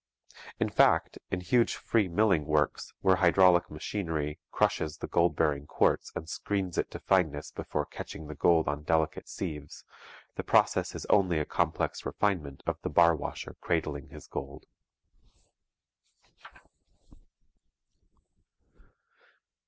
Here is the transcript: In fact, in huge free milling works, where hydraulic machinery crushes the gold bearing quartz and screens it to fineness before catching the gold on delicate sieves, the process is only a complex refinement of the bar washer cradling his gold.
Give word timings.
In 0.59 0.69
fact, 0.69 1.19
in 1.29 1.41
huge 1.41 1.75
free 1.75 2.07
milling 2.07 2.47
works, 2.47 2.91
where 3.01 3.17
hydraulic 3.17 3.69
machinery 3.69 4.39
crushes 4.49 4.97
the 4.97 5.05
gold 5.05 5.35
bearing 5.35 5.67
quartz 5.67 6.11
and 6.15 6.27
screens 6.27 6.79
it 6.79 6.89
to 6.89 6.99
fineness 7.01 7.51
before 7.51 7.85
catching 7.85 8.25
the 8.25 8.33
gold 8.33 8.67
on 8.67 8.81
delicate 8.81 9.29
sieves, 9.29 9.83
the 10.37 10.43
process 10.43 10.95
is 10.95 11.05
only 11.11 11.37
a 11.37 11.45
complex 11.45 12.03
refinement 12.03 12.63
of 12.65 12.81
the 12.81 12.89
bar 12.89 13.15
washer 13.15 13.55
cradling 13.61 14.09
his 14.09 14.25
gold. 14.25 14.65